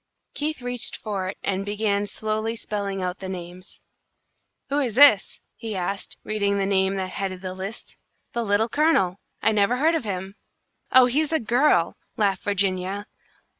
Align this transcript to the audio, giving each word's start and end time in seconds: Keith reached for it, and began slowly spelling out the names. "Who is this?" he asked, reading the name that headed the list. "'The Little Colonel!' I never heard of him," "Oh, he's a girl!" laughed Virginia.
Keith 0.33 0.63
reached 0.63 0.95
for 0.95 1.27
it, 1.27 1.37
and 1.43 1.63
began 1.63 2.07
slowly 2.07 2.55
spelling 2.55 3.03
out 3.03 3.19
the 3.19 3.29
names. 3.29 3.81
"Who 4.69 4.79
is 4.79 4.95
this?" 4.95 5.41
he 5.55 5.75
asked, 5.75 6.17
reading 6.23 6.57
the 6.57 6.65
name 6.65 6.95
that 6.95 7.11
headed 7.11 7.41
the 7.43 7.53
list. 7.53 7.97
"'The 8.33 8.43
Little 8.43 8.67
Colonel!' 8.69 9.19
I 9.43 9.51
never 9.51 9.77
heard 9.77 9.93
of 9.93 10.03
him," 10.03 10.37
"Oh, 10.91 11.05
he's 11.05 11.31
a 11.31 11.39
girl!" 11.39 11.97
laughed 12.17 12.41
Virginia. 12.41 13.05